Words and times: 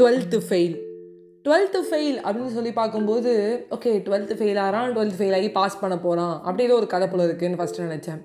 Twelfth 0.00 0.38
fail 0.48 0.76
twelfth 1.44 1.80
fail 1.88 2.18
அப்படின்னு 2.24 2.54
சொல்லி 2.54 2.72
பார்க்கும்போது 2.72 3.32
ஓகே 3.70 3.90
டுவெல்த்து 4.04 4.34
ஃபெயில் 4.38 4.58
ஆகிறான் 4.58 4.96
டுவெல்த் 4.96 5.18
ஃபெயில் 5.18 5.34
ஆகி 5.34 5.50
பாஸ் 5.50 5.80
பண்ண 5.80 5.98
போகிறான் 5.98 6.42
அப்படின்னு 6.44 6.70
ஒரு 6.70 6.86
கதை 6.86 7.08
போல 7.08 7.24
இருக்குன்னு 7.24 7.58
ஃபஸ்ட்டு 7.60 7.84
நினச்சேன். 7.86 8.20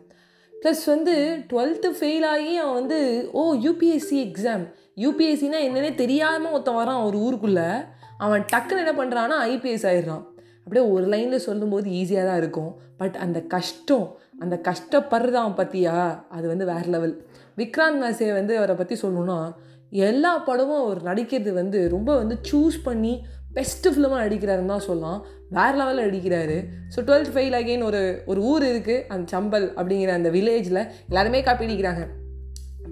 ப்ளஸ் 0.62 0.84
வந்து 0.86 1.44
டுவெல்த்து 1.54 1.90
ஃபெயில் 2.00 2.26
ஆகி 2.26 2.58
அவன் 2.58 2.74
வந்து 2.74 3.30
ஓ 3.32 3.54
யூபிஎஸ்சி 3.54 4.22
எக்ஸாம் 4.26 4.64
யூபிஎஸ்சினா 4.96 5.60
என்னன்னே 5.68 5.96
தெரியாமல் 5.96 6.52
ஒருத்தன் 6.52 6.76
வரான் 6.76 7.04
ஒரு 7.04 7.18
ஊருக்குள்ளே. 7.18 7.70
அவன் 8.18 8.46
டக்குன்னு 8.54 8.86
என்ன 8.86 8.94
பண்ணுறான்னா 8.94 9.50
ஐபிஎஸ் 9.50 9.88
ஆயிடுறான். 9.92 10.26
அப்படியே 10.64 10.86
ஒரு 10.86 11.06
லைனில் 11.06 11.40
சொல்லும்போது 11.40 11.90
ஈஸியாக 11.90 12.26
தான் 12.26 12.38
இருக்கும். 12.38 12.76
பட் 12.98 13.16
அந்த 13.16 13.42
கஷ்டம் 13.42 14.18
அந்த 14.40 14.60
கஷ்டப்படுறதான் 14.64 15.58
பற்றியா 15.58 16.24
அது 16.30 16.48
வந்து 16.48 16.66
வேறு 16.66 16.90
லெவல் 16.90 17.26
விக்ராந்த் 17.58 18.02
மேசே 18.04 18.34
வந்து 18.34 18.58
அவரை 18.58 18.76
பற்றி 18.76 18.96
சொல்லணுன்னா 19.02 19.54
எல்லா 19.92 20.32
படமும் 20.50 20.84
அவர் 20.86 21.02
நடிக்கிறது 21.10 21.52
வந்து 21.62 21.80
ரொம்ப 21.96 22.16
வந்து 22.22 22.38
சூஸ் 22.50 22.78
பண்ணி 22.84 23.14
பெஸ்ட்டு 23.58 23.92
ஃபிலிமாக 23.94 24.24
நடிக்கிறாருன்னு 24.26 24.74
தான் 24.74 24.88
சொல்லலாம். 24.90 25.20
வேறு 25.58 25.78
லெவலில் 25.80 26.08
நடிக்கிறாரு. 26.08 26.58
ஸோ 26.94 27.00
டுவெல்த் 27.08 27.34
ஃபெயில் 27.34 27.56
அகெயின் 27.60 27.86
ஒரு 27.90 28.02
ஒரு 28.26 28.40
ஊர் 28.52 28.64
இருக்குது 28.72 29.04
அந்த 29.14 29.26
சம்பல் 29.36 29.68
அப்படிங்கிற 29.80 30.14
அந்த 30.20 30.30
வில்லேஜில் 30.36 30.82
எல்லாருமே 31.10 31.42
காப்பி 31.48 31.66
அடிக்கிறாங்க. 31.68 32.04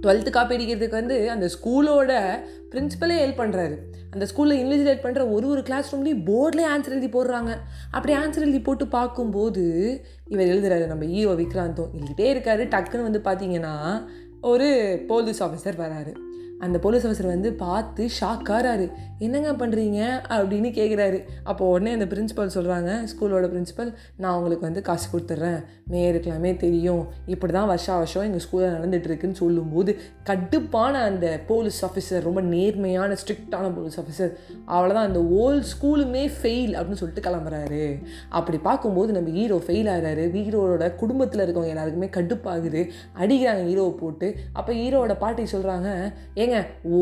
டுவெல்த்து 0.03 0.31
காப்பி 0.35 0.55
அடிக்கிறதுக்கு 0.55 0.99
வந்து 1.01 1.17
அந்த 1.33 1.45
ஸ்கூலோட 1.55 2.11
பிரின்ஸிபலே 2.71 3.17
ஹெல்ப் 3.23 3.41
பண்ணுறாரு 3.41 3.75
அந்த 4.13 4.25
ஸ்கூலில் 4.31 4.61
இன்விஜிலேட் 4.63 5.03
பண்ணுற 5.03 5.21
ஒரு 5.35 5.45
ஒரு 5.53 5.61
கிளாஸ் 5.67 5.91
ரூம்லேயும் 5.93 6.23
போர்டில் 6.29 6.69
ஆன்சர் 6.71 6.95
எழுதி 6.95 7.09
போடுறாங்க. 7.17 7.51
அப்படி 7.95 8.13
ஆன்சர் 8.23 8.45
எழுதி 8.47 8.61
போட்டு 8.67 8.87
பார்க்கும்போது 8.97 9.63
இவர் 10.33 10.51
எழுதுறாரு 10.53 10.87
நம்ம 10.91 11.05
ஹீரோ 11.13 11.33
விக்ராந்தும் 11.41 11.93
எழுதிட்டே 11.97 12.27
இருக்காரு. 12.33 12.65
டக்குன்னு 12.75 13.09
வந்து 13.09 13.21
பார்த்தீங்கன்னா 13.29 13.73
ஒரு 14.51 14.69
போலீஸ் 15.11 15.41
ஆஃபீஸர் 15.47 15.81
வராரு. 15.85 16.13
அந்த 16.59 16.77
போலீஸ் 16.79 17.05
ஆஃபீஸர் 17.07 17.33
வந்து 17.33 17.53
பார்த்து 17.53 18.03
ஷாக்காராரு 18.19 18.85
என்னங்க 19.19 19.51
பண்ணுறீங்க 19.51 19.99
அப்படின்னு 20.35 20.69
கேட்குறாரு 20.77 21.19
அப்போ 21.43 21.63
உடனே 21.69 21.91
அந்த 21.91 22.07
பிரின்ஸிபல் 22.11 22.53
சொல்கிறாங்க 22.55 22.91
ஸ்கூலோட 23.11 23.45
பிரின்ஸிபல் 23.53 23.91
நான் 24.17 24.35
உங்களுக்கு 24.35 24.65
வந்து 24.67 24.81
காசு 24.81 25.07
கொடுத்துட்றேன் 25.13 25.59
மேயருக்கெல்லாமே 25.91 26.51
தெரியும். 26.57 27.07
இப்படி 27.25 27.53
தான் 27.53 27.67
வருஷா 27.67 27.97
வருஷம் 27.97 28.25
எங்கள் 28.27 28.43
ஸ்கூலில் 28.45 28.75
நடந்துகிட்ருக்குன்னு 28.75 29.39
சொல்லும்போது 29.41 29.97
கடுப்பான 30.29 30.93
அந்த 31.09 31.39
போலீஸ் 31.47 31.79
ஆஃபீஸர் 31.85 32.25
ரொம்ப 32.27 32.41
நேர்மையான 32.41 33.17
ஸ்ட்ரிக்டான 33.21 33.73
போலீஸ் 33.75 33.99
ஆஃபீஸர் 34.01 34.31
அவ்வளோதான் 34.67 35.09
அந்த 35.09 35.19
ஓல் 35.41 35.61
ஸ்கூலுமே 35.73 36.23
ஃபெயில் 36.37 36.73
அப்படின்னு 36.77 37.01
சொல்லிட்டு 37.01 37.25
கிளம்புறாரு. 37.29 37.83
அப்படி 38.29 38.57
பார்க்கும்போது 38.57 39.11
நம்ம 39.11 39.29
ஹீரோ 39.29 39.61
ஃபெயில் 39.67 39.91
ஆகிறாரு. 39.95 40.25
ஹீரோவோட 40.37 40.95
குடும்பத்தில் 40.95 41.43
இருக்கவங்க 41.45 41.73
எல்லாருக்குமே 41.75 42.09
கடுப்பாகுது. 42.17 42.83
அடிக்கிறாங்க 43.21 43.63
ஹீரோவை 43.69 43.91
போட்டு. 43.91 44.35
அப்போ 44.53 44.73
ஹீரோவோட 44.73 45.17
பாட்டி 45.19 45.43
சொல்கிறாங்க 45.55 45.89
ஏங்க 46.43 46.59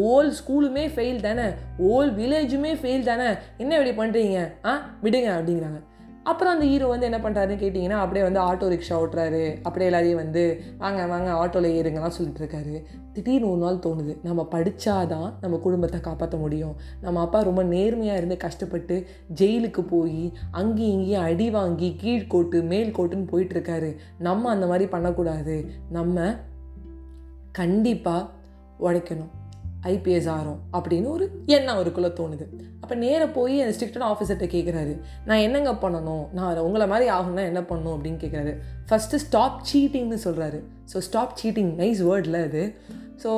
ஓல் 0.08 0.32
ஸ்கூலுமே 0.40 0.86
ஃபெயில் 0.96 1.22
தானே? 1.28 1.48
ஓல் 1.92 2.12
வில்லேஜுமே 2.16 2.74
ஃபெயில் 2.82 3.08
தானே? 3.12 3.30
என்ன 3.58 3.80
இப்படி 3.80 3.94
பண்ணுறீங்க 4.02 4.42
ஆ 4.66 4.74
விடுங்க 5.04 5.32
அப்படிங்கிறாங்க. 5.38 5.80
அப்புறம் 6.24 6.54
அந்த 6.54 6.66
ஹீரோ 6.66 6.88
வந்து 6.88 7.08
என்ன 7.10 7.20
பண்ணுறாருன்னு 7.20 7.62
கேட்டிங்கன்னா 7.62 8.00
அப்படியே 8.02 8.24
வந்து 8.26 8.40
ஆட்டோ 8.40 8.68
ரிக்ஷா 8.72 8.96
ஓட்டுறாரு. 9.04 9.56
அப்படியே 9.64 9.86
எல்லாரையும் 9.86 10.20
வந்து 10.24 10.64
வாங்க 10.78 11.06
வாங்க 11.06 11.30
ஆட்டோவில் 11.32 11.78
ஏறுங்கலாம் 11.78 12.16
சொல்லிட்டு 12.18 12.42
இருக்காரு. 12.42 12.76
திடீர்னு 13.14 13.50
ஒரு 13.52 13.62
நாள் 13.62 13.80
தோணுது. 13.86 14.14
நம்ம 14.24 14.48
படித்தாதான் 14.52 15.30
நம்ம 15.42 15.58
குடும்பத்தை 15.58 16.00
காப்பாற்ற 16.00 16.38
முடியும். 16.38 16.76
நம்ம 17.02 17.22
அப்பா 17.22 17.40
ரொம்ப 17.42 17.64
நேர்மையாக 17.64 18.18
இருந்து 18.18 18.38
கஷ்டப்பட்டு 18.38 18.98
ஜெயிலுக்கு 19.36 19.82
போய் 19.82 20.34
அங்கேயும் 20.52 21.00
இங்கேயும் 21.00 21.24
அடி 21.24 21.50
வாங்கி 21.50 21.90
கீழ்கோட்டு 22.04 22.62
மேல் 22.64 22.96
கோட்டுன்னு 22.98 23.32
போயிட்டுருக்காரு 23.32 23.92
நம்ம 24.20 24.50
அந்த 24.50 24.66
மாதிரி 24.66 24.88
பண்ணக்கூடாது. 24.90 25.58
நம்ம 25.90 26.36
கண்டிப்பாக 27.52 28.30
உழைக்கணும் 28.82 29.30
ஐபிஎஸ் 29.84 30.32
ஆகிறோம் 30.32 30.58
அப்படின்னு 30.74 31.08
ஒரு 31.08 31.44
எண்ணம் 31.46 31.76
அவருக்குள்ளே 31.76 32.10
தோணுது. 32.10 32.46
அப்போ 32.80 32.96
நேராக 32.96 33.32
போய் 33.32 33.62
அந்த 33.62 33.78
ஸ்ட்ரிக்டான 33.78 34.16
ஆஃபீஸர்கிட்ட 34.16 34.44
கேட்குறாரு 34.44 35.00
நான் 35.26 35.38
என்னங்க 35.38 35.72
பண்ணணும்? 35.72 36.32
நான் 36.32 36.58
உங்களை 36.58 36.88
மாதிரி 36.88 37.12
ஆகணும்னா 37.12 37.46
என்ன 37.46 37.62
பண்ணணும்? 37.62 37.98
அப்படின்னு 37.98 38.20
கேட்குறாரு 38.24 38.58
ஃபஸ்ட்டு 38.90 39.16
ஸ்டாப் 39.16 39.64
சீட்டிங்னு 39.74 40.18
சொல்கிறாரு 40.24 40.64
ஸோ 40.94 41.00
ஸ்டாப் 41.10 41.38
சீட்டிங் 41.44 41.72
நைஸ் 41.84 42.02
வேர்டில் 42.10 42.42
அது 42.48 42.64
ஸோ 43.24 43.32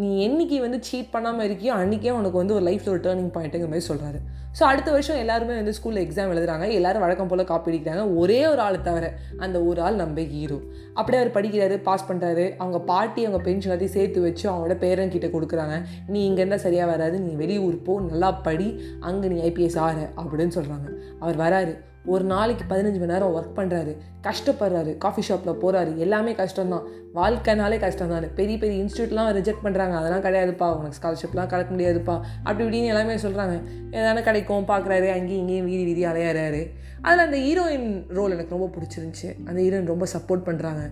நீ 0.00 0.10
என்னைக்கு 0.26 0.58
வந்து 0.66 0.78
சீட் 0.88 1.14
பண்ணாமல் 1.14 1.46
இருக்கியோ 1.48 1.72
அன்றைக்கே 1.80 2.12
உனக்கு 2.18 2.40
வந்து 2.42 2.54
ஒரு 2.58 2.64
லைஃப்பில் 2.68 2.92
ஒரு 2.94 3.02
டேர்னிங் 3.06 3.32
பாயிண்ட்டுங்கிற 3.36 3.70
மாதிரி 3.72 3.88
சொல்கிறாரு 3.92 4.20
ஸோ 4.58 4.62
அடுத்த 4.68 4.90
வருஷம் 4.94 5.20
எல்லாருமே 5.22 5.54
வந்து 5.58 5.74
ஸ்கூலில் 5.76 6.02
எக்ஸாம் 6.04 6.30
எழுதுறாங்க. 6.34 6.66
எல்லாரும் 6.76 7.02
வழக்கம் 7.04 7.28
போல் 7.30 7.42
காப்பி 7.50 7.68
அடிக்கிறாங்க. 7.70 8.04
ஒரே 8.20 8.38
ஒரு 8.52 8.60
ஆள் 8.66 8.78
தவிர 8.86 9.06
அந்த 9.44 9.56
ஒரு 9.70 9.80
ஆள் 9.86 9.98
நம்ம 10.00 10.24
ஹீரோ 10.32 10.58
அப்படியே 10.98 11.18
அவர் 11.22 11.34
படிக்கிறாரு 11.36 11.76
பாஸ் 11.88 12.06
பண்ணுறாரு 12.08 12.46
அவங்க 12.62 12.78
பாட்டி 12.90 13.20
அவங்க 13.26 13.40
பென்ஷன் 13.48 13.70
எல்லாத்தையும் 13.70 13.96
சேர்த்து 13.98 14.24
வச்சு 14.26 14.44
அவங்களோட 14.50 14.76
பேரன் 14.84 15.12
கிட்ட 15.14 15.28
கொடுக்குறாங்க. 15.34 15.76
நீ 16.12 16.20
இங்கே 16.28 16.42
இருந்தால் 16.42 16.64
சரியாக 16.66 16.90
வராது. 16.92 17.18
நீ 17.26 17.32
வெளியூர் 17.42 17.76
போ 17.88 18.00
நல்லா 18.10 18.30
படி. 18.48 18.68
அங்கே 19.10 19.28
நீ 19.34 19.38
ஐபிஎஸ் 19.50 19.78
ஆறு 19.86 20.04
அப்படின்னு 20.22 20.56
சொல்கிறாங்க 20.58 20.88
அவர் 21.20 21.38
வராரு. 21.44 21.74
ஒரு 22.14 22.24
நாளைக்கு 22.32 22.64
பதினஞ்சு 22.70 23.00
மணி 23.02 23.12
நேரம் 23.12 23.34
ஒர்க் 23.36 23.58
பண்ணுறாரு 23.58 23.92
கஷ்டப்படுறாரு. 24.26 24.92
காஃபி 25.04 25.22
ஷாப்பில் 25.28 25.60
போகிறாரு 25.62 25.90
எல்லாமே 26.04 26.32
கஷ்டம்தான். 26.32 26.86
வாழ்க்கைனாலே 27.14 27.76
கஷ்டம் 27.84 28.12
தான் 28.14 28.26
பெரிய 28.34 28.56
பெரிய 28.62 28.84
இன்ஸ்டியூட்லாம் 28.84 29.30
ரிஜெக்ட் 29.38 29.64
பண்ணுறாங்க 29.66 29.94
அதெல்லாம் 30.00 30.24
கிடையாதுப்பா. 30.26 30.68
உனக்கு 30.78 30.98
ஸ்காலர்ஷிப்லாம் 31.00 31.50
கிடைக்க 31.52 31.70
முடியாதுப்பா. 31.74 32.16
அப்படி 32.44 32.64
இப்படின்னு 32.64 32.92
எல்லாமே 32.94 33.14
சொல்கிறாங்க 33.26 33.56
எதானே 33.90 34.22
கிடைக்கும். 34.22 34.68
பார்க்குறாரு 34.72 35.08
அங்கேயும் 35.16 35.42
இங்கேயும் 35.42 35.68
வீதி 35.70 35.84
வீதி 35.84 36.04
அலையாறாரு. 36.12 36.62
அதில் 37.02 37.24
அந்த 37.26 37.38
ஹீரோயின் 37.46 37.88
ரோல் 38.16 38.34
எனக்கு 38.36 38.54
ரொம்ப 38.56 38.68
பிடிச்சிருந்துச்சி. 38.76 39.28
அந்த 39.48 39.58
ஹீரோயின் 39.64 39.92
ரொம்ப 39.94 40.06
சப்போர்ட் 40.14 40.46
பண்ணுறாங்க 40.48 40.82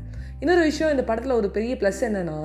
இன்னொரு 0.40 0.62
விஷயம் 0.62 0.90
இந்த 0.94 1.02
படத்தில் 1.08 1.34
ஒரு 1.38 1.48
பெரிய 1.50 1.74
ப்ளஸ் 1.80 2.00
என்னென்னா 2.08 2.38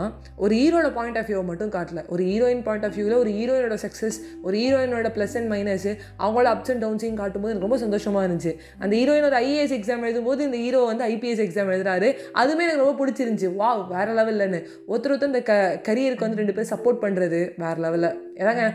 ஒரு 0.44 0.53
ஹீரோட 0.59 0.88
பாயிண்ட் 0.98 1.18
ஆஃப் 1.18 1.28
வியூவை 1.30 1.46
மட்டும் 1.50 1.72
காட்டல. 1.72 2.02
ஒரு 2.08 2.24
ஹீரோயின் 2.24 2.64
பாயிண்ட் 2.68 2.86
ஆஃப் 2.86 2.96
வியூவில் 2.98 3.18
ஒரு 3.24 3.32
ஹீரோயினோட 3.38 3.78
சக்ஸஸ் 3.86 4.18
ஒரு 4.44 4.56
ஹீரோயினோட 4.58 5.09
ப்ளஸ் 5.18 5.36
அண்ட் 5.40 5.50
மைனஸ் 5.53 5.88
அவங்களோட 6.24 6.48
அப்ஸ் 6.53 6.72
அண்ட் 6.74 6.84
டவுன்ஸையும் 6.86 7.20
காட்டும்போது 7.22 7.53
எனக்கு 7.53 7.68
ரொம்ப 7.70 7.80
சந்தோஷமாக 7.86 8.28
இருந்துச்சு. 8.28 8.53
அந்த 8.80 8.94
ஹீரோயின் 8.96 9.28
ஒரு 9.30 9.38
ஐஏஎஸ் 9.38 9.76
எக்ஸாம் 9.78 10.06
எழுதும்போது 10.08 10.40
இந்த 10.48 10.58
ஹீரோ 10.58 10.82
வந்து 10.92 11.06
ஐபிஎஸ் 11.06 11.44
எக்ஸாம் 11.46 11.72
எழுதுறாரு. 11.76 12.10
அதுவுமே 12.42 12.66
எனக்கு 12.66 12.84
ரொம்ப 12.86 12.96
பிடிச்சிருந்துச்சி. 13.02 13.56
வா 13.56 13.70
வேறு 13.94 14.12
லெவல்லன்னு 14.18 14.60
ஒருத்தர் 14.88 15.14
ஒருத்தர் 15.14 15.32
இந்த 15.34 15.44
க 15.50 15.54
கரியருக்கு 15.88 16.26
வந்து 16.28 16.42
ரெண்டு 16.42 16.54
பேர் 16.54 16.72
சப்போர்ட் 16.74 17.04
பண்ணுறது 17.06 17.40
வேறு 17.64 17.80
லெவலில் 17.86 18.10
ஏதாங்க 18.42 18.66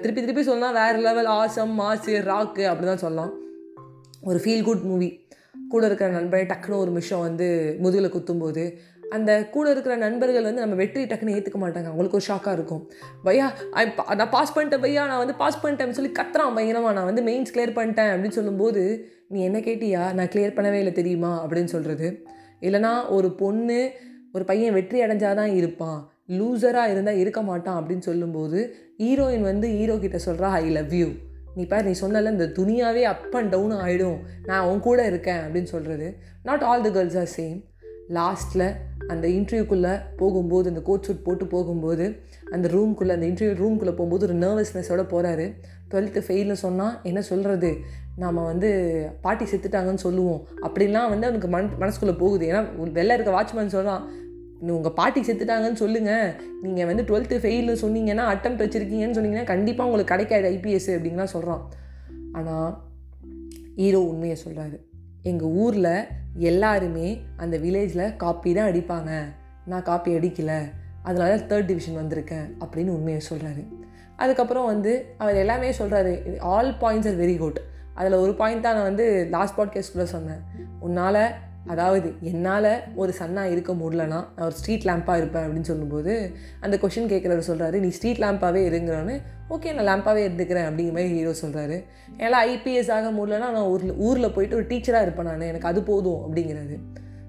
திருப்பி 0.00 0.20
திருப்பி 0.20 0.42
சொல்லலாம் 0.42 0.78
வேறு 0.80 0.98
லெவல் 1.08 1.30
ஆசம் 1.40 1.74
மாசு 1.82 2.14
ராக்கு 2.30 2.64
அப்படி 2.72 2.86
தான் 2.86 3.04
சொல்லலாம். 3.06 3.32
ஒரு 4.22 4.40
ஃபீல் 4.44 4.64
குட் 4.64 4.82
மூவி 4.82 5.08
கூட 5.68 5.86
இருக்கிற 5.86 6.10
நண்பரை 6.10 6.46
டக்குன்னு 6.46 6.82
ஒரு 6.84 6.92
விஷயம் 6.92 7.22
வந்து 7.22 7.76
முதுகில் 7.78 8.12
குத்தும்போது 8.12 8.64
அந்த 9.16 9.30
கூட 9.54 9.66
இருக்கிற 9.74 9.94
நண்பர்கள் 10.04 10.46
வந்து 10.48 10.62
நம்ம 10.64 10.76
வெற்றி 10.82 11.02
டக்குன்னு 11.10 11.34
ஏற்றுக்க 11.36 11.58
மாட்டாங்க. 11.64 11.88
அவங்களுக்கு 11.90 12.18
ஒரு 12.18 12.26
ஷாக்காக 12.30 12.52
இருக்கும். 12.58 12.82
பையா 13.26 13.46
நான் 14.20 14.32
பாஸ் 14.36 14.54
பண்ணிட்டேன் 14.56 14.82
பையா 14.84 15.02
நான் 15.10 15.22
வந்து 15.24 15.36
பாஸ் 15.42 15.60
பண்ணிட்டேன்னு 15.64 15.98
சொல்லி 15.98 16.12
கத்துறான் 16.18 16.54
பயங்கரமாக 16.58 16.94
நான் 16.98 17.08
வந்து 17.10 17.24
மெயின்ஸ் 17.28 17.54
கிளியர் 17.56 17.76
பண்ணிட்டேன் 17.78 18.12
அப்படின்னு 18.12 18.38
சொல்லும்போது 18.38 18.84
நீ 19.34 19.40
என்ன 19.48 19.58
கேட்டியா? 19.66 20.04
நான் 20.18 20.32
கிளியர் 20.34 20.56
பண்ணவே 20.56 20.80
இல்லை 20.84 20.94
தெரியுமா? 21.00 21.32
அப்படின்னு 21.44 21.72
சொல்கிறது 21.74 22.08
இல்லைனா 22.68 22.94
ஒரு 23.16 23.30
பொண்ணு 23.42 23.80
ஒரு 24.36 24.44
பையன் 24.50 24.76
வெற்றி 24.78 24.98
அடைஞ்சாதான் 25.04 25.52
இருப்பான். 25.60 26.00
லூசராக 26.38 26.92
இருந்தால் 26.92 27.20
இருக்க 27.22 27.40
மாட்டான் 27.48 27.78
அப்படின்னு 27.78 28.04
சொல்லும்போது 28.08 28.58
ஹீரோயின் 29.02 29.46
வந்து 29.48 29.66
ஹீரோ 29.76 29.94
கிட்ட 30.04 30.18
சொல்கிறா 30.26 30.50
ஐ 30.60 30.66
லவ் 30.76 30.94
யூ 31.00 31.08
நீ 31.56 31.62
பார் 31.70 31.86
நீ 31.88 31.94
சொன்னல 32.00 32.30
இந்த 32.34 32.46
துணியாவே 32.58 33.02
அப் 33.12 33.34
அண்ட் 33.38 33.52
டவுன் 33.54 33.74
ஆகிடும் 33.80 34.18
நான் 34.44 34.66
உன் 34.68 34.80
கூட 34.86 35.00
இருக்கேன் 35.10 35.42
அப்படின்னு 35.46 35.70
சொல்கிறது 35.74 36.08
not 36.48 36.64
all 36.68 36.84
the 36.86 36.92
girls 36.92 37.18
are 37.22 37.32
same 37.36 37.58
லாஸ்ட்டில் 38.18 38.66
அந்த 39.08 39.28
இன்டர்வியூக்குள்ளே 39.28 40.00
போகும்போது 40.16 40.68
அந்த 40.68 40.82
கோட் 40.82 41.02
சூட் 41.02 41.22
போட்டு 41.22 41.46
போகும்போது 41.46 42.20
அந்த 42.50 42.68
ரூம்குள்ளே 42.68 43.12
அந்த 43.12 43.26
இன்டர்வியூ 43.26 43.56
ரூம்குள்ளே 43.62 43.92
போகும்போது 43.92 44.26
ஒரு 44.26 44.36
நர்வஸ்னஸோட 44.38 45.02
போகிறாரு 45.12 45.54
டுவெல்த்து 45.90 46.22
ஃபெயில்னு 46.26 46.52
சொன்னால் 46.52 47.00
என்ன 47.02 47.22
சொல்கிறது 47.22 47.76
நாம் 48.16 48.34
வந்து 48.34 48.70
பாட்டி 49.20 49.44
செத்துட்டாங்கன்னு 49.44 50.04
சொல்லுவோம். 50.06 50.46
அப்படிலாம் 50.62 51.08
வந்து 51.08 51.26
அவனுக்கு 51.26 51.48
மன் 51.48 51.70
மனசுக்குள்ளே 51.78 52.18
போகுது. 52.18 52.46
ஏன்னா 52.46 52.64
வெளில 52.78 53.12
இருக்க 53.12 53.42
வாட்ச்மேன் 53.42 53.66
சொல்கிறான் 53.66 54.20
உங்கள் 54.60 54.92
பாட்டி 54.92 55.20
செத்துட்டாங்கன்னு 55.20 55.72
சொல்லுங்கள் 55.72 56.34
நீங்கள் 56.62 56.86
வந்து 56.86 57.02
டுவெல்த்து 57.02 57.42
ஃபெயில்னு 57.42 57.76
சொன்னீங்கன்னா 57.82 58.16
அட்டம் 58.16 58.56
வச்சுருக்கீங்கன்னு 58.56 59.18
சொன்னீங்கன்னா 59.18 59.44
கண்டிப்பாக 59.44 59.90
உங்களுக்கு 59.90 60.14
கிடைக்காது 60.16 60.48
ஐபிஎஸ் 60.50 60.90
அப்படின்லாம் 60.90 61.34
சொல்கிறான் 61.34 61.68
ஆனால் 62.32 62.82
ஹீரோ 63.76 64.00
உண்மையை 64.00 64.38
சொல்கிறாரு 64.44 64.78
எங்கள் 65.22 65.48
ஊரில் 65.48 66.06
எல்லாருமே 66.34 67.22
அந்த 67.36 67.58
வில்லேஜில் 67.58 68.16
காப்பி 68.16 68.54
தான் 68.54 68.70
அடிப்பாங்க. 68.70 69.10
நான் 69.66 69.82
காப்பி 69.82 70.14
அடிக்கலை. 70.14 70.60
அதனால 71.02 71.36
தேர்ட் 71.36 71.66
டிவிஷன் 71.66 71.96
வந்திருக்கேன் 71.96 72.46
அப்படின்னு 72.60 72.88
உண்மையை 72.88 73.20
சொல்கிறாரு 73.30 73.62
அதுக்கப்புறம் 74.16 74.66
வந்து 74.66 75.14
அவர் 75.18 75.34
எல்லாமே 75.34 75.70
சொல்கிறாரு 75.70 76.38
all 76.38 76.72
points 76.72 77.08
are 77.08 77.18
very 77.18 77.38
good 77.38 77.60
அதில் 77.94 78.12
ஒரு 78.12 78.34
பாயிண்ட் 78.34 78.62
தான் 78.62 78.74
நான் 78.74 78.82
வந்து 78.82 79.26
லாஸ்ட் 79.30 79.58
பாட்காஸ்ட்குள்ளே 79.58 80.02
சொன்னேன். 80.02 80.42
உன்னால் 80.80 81.34
அதாவது 81.66 82.08
என்னால் 82.22 82.68
ஒரு 82.94 83.12
சன்னாக 83.18 83.50
இருக்க 83.50 83.72
முடியலனா 83.72 84.18
நான் 84.28 84.46
ஒரு 84.46 84.54
ஸ்ட்ரீட் 84.54 84.86
லேம்ப்பாக 84.86 85.16
இருப்பேன் 85.16 85.44
அப்படின்னு 85.44 85.62
சொல்லும்போது 85.62 86.12
அந்த 86.60 86.76
கொஷின் 86.76 87.10
கேட்குறவர் 87.10 87.48
சொல்கிறாரு 87.48 87.76
நீ 87.80 87.88
ஸ்ட்ரீட் 87.88 88.20
லேம்ப்பாகவே 88.20 88.62
இருங்கிறோன்னு 88.68 89.16
ஓகே 89.50 89.74
நான் 89.74 89.88
லேம்ப்பாகவே 89.88 90.22
இருந்துக்கிறேன் 90.24 90.66
அப்படிங்கிற 90.68 90.92
மாதிரி 90.92 91.12
ஹீரோ 91.14 91.34
சொல்கிறாரு 91.42 91.76
ஏன்னா 92.18 92.40
ஐபிஎஸ் 92.48 92.90
ஆக 92.90 93.10
முடியலனா 93.10 93.50
நான் 93.50 93.68
ஊரில் 93.68 93.94
ஊரில் 94.00 94.34
போயிட்டு 94.34 94.56
ஒரு 94.56 94.66
டீச்சராக 94.66 95.02
இருப்பேன் 95.02 95.28
நான். 95.30 95.48
எனக்கு 95.48 95.66
அது 95.66 95.82
போதும் 95.82 96.20
அப்படிங்கிறது 96.24 96.76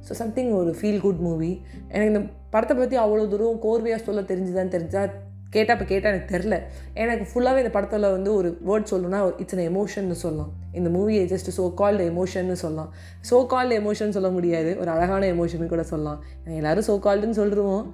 ஸோ 0.08 0.14
சம்திங் 0.14 0.52
ஒரு 0.54 0.72
ஃபீல் 0.74 1.02
குட் 1.02 1.20
மூவி 1.20 1.52
எனக்கு 1.90 2.12
இந்த 2.14 2.22
படத்தை 2.50 2.78
பற்றி 2.78 2.98
அவ்வளோ 2.98 3.28
தூரம் 3.28 3.62
கோர்வையாக 3.62 4.02
சொல்ல 4.04 4.22
தெரிஞ்சுதான்னு 4.24 4.76
தெரிஞ்சால் 4.76 5.12
கேட்டால் 5.56 5.76
இப்போ 5.78 5.88
கேட்டால் 5.92 6.12
எனக்கு 6.14 6.32
தெரில 6.36 6.56
எனக்கு 7.04 7.26
ஃபுல்லாகவே 7.32 7.62
இந்த 7.64 7.72
படத்தில் 7.76 8.08
வந்து 8.16 8.32
ஒரு 8.40 8.50
வேர்ட் 8.70 8.90
சொல்லணும்னா 8.92 9.20
இட்ஸ் 9.42 9.56
அன் 9.58 9.66
எமோஷன்னு 9.72 10.18
சொல்லலாம். 10.24 10.52
இந்த 10.80 10.90
மூவியை 10.98 11.24
ஜஸ்ட் 11.34 11.50
ஸோ 11.60 11.66
கால்டு 11.82 12.04
எமோஷன்னு 12.12 12.58
சொல்லலாம். 12.64 12.90
ஸோ 13.30 13.38
கால்டு 13.54 13.76
எமோஷன் 13.82 14.16
சொல்ல 14.18 14.32
முடியாது. 14.38 14.74
ஒரு 14.82 14.92
அழகான 14.96 15.30
எமோஷன் 15.36 15.72
கூட 15.74 15.86
சொல்லலாம். 15.94 16.20
எல்லோரும் 16.60 16.88
ஸோ 16.90 16.96
கால்டுன்னு 17.08 17.40
சொல்லிடுவோம் 17.42 17.88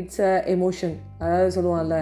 இட்ஸ் 0.00 0.22
அ 0.30 0.34
எமோஷன் 0.54 0.94
அதாவது 1.22 1.52
சொல்லுவான்ல 1.58 1.98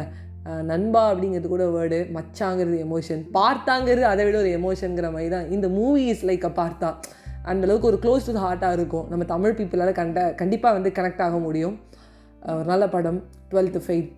நண்பா 0.70 1.02
அப்படிங்கிறது 1.10 1.48
கூட 1.52 1.64
வேர்டு 1.74 1.98
மச்சாங்கிறது 2.14 2.78
எமோஷன் 2.86 3.20
பார்த்தாங்கிறது 3.36 4.06
அதை 4.12 4.22
விட 4.26 4.36
ஒரு 4.44 4.50
எமோஷனுங்கிற 4.58 5.08
மாதிரி 5.16 5.28
தான். 5.34 5.46
இந்த 5.56 5.66
மூவி 5.76 6.02
இஸ் 6.12 6.24
லைக் 6.30 6.46
அ 6.48 6.52
பார்த்தா. 6.62 6.88
அந்தளவுக்கு 7.50 7.88
ஒரு 7.90 7.98
க்ளோஸ் 8.02 8.26
டு 8.28 8.32
ஹார்ட்டாக 8.46 8.76
இருக்கும். 8.78 9.06
நம்ம 9.12 9.24
தமிழ் 9.34 9.54
பீப்புளால் 9.58 9.98
கண்ட 10.00 10.24
கண்டிப்பாக 10.40 10.76
வந்து 10.78 10.90
கனெக்ட் 10.98 11.22
ஆக 11.26 11.38
முடியும். 11.46 11.76
ஒரு 12.56 12.66
நல்ல 12.72 12.84
படம். 12.96 13.20
Twelfth 13.50 13.80
fail 13.86 14.08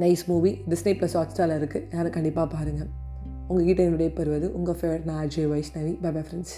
nice 0.00 0.24
movie 0.26 0.52
Disney 0.68 0.92
plus 0.98 1.12
hot 1.12 1.32
ஸ்டாரில் 1.36 1.58
இருக்குது 1.60 1.86
யாரும் 1.92 2.12
கண்டிப்பாக 2.12 2.56
பாருங்கள் 2.56 2.90
உங்ககிட்ட 3.48 3.82
பெறுவது 4.08 4.54
உங்கள் 4.54 4.74
ஃபேவரட் 4.74 5.04
நான் 5.04 5.26
Ajay 5.26 5.50
Vaishnavi. 5.52 5.92
Bye 6.00 6.10
bye 6.10 6.22
friends 6.22 6.54